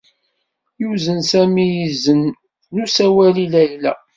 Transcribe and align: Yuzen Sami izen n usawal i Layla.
Yuzen 0.81 1.19
Sami 1.29 1.65
izen 1.87 2.21
n 2.73 2.75
usawal 2.83 3.35
i 3.45 3.47
Layla. 3.53 3.93